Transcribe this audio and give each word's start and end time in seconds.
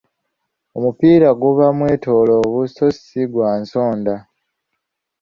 Omupiira 0.77 1.29
guba 1.41 1.65
mwetoloovu 1.77 2.61
so 2.75 2.85
si 3.01 3.23
gwa 3.31 3.49
nsonda. 3.61 4.15